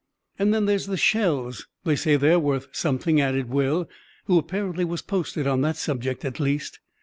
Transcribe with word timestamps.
"And 0.39 0.51
then 0.51 0.65
there's 0.65 0.87
the 0.87 0.97
shells; 0.97 1.67
they 1.83 1.95
say 1.95 2.15
they're 2.15 2.39
worth 2.39 2.69
something," 2.71 3.21
added 3.21 3.49
Will, 3.49 3.87
who 4.25 4.39
apparently 4.39 4.83
was 4.83 5.03
posted 5.03 5.45
on 5.45 5.61
that 5.61 5.77
subject 5.77 6.25
at 6.25 6.39
least. 6.39 6.79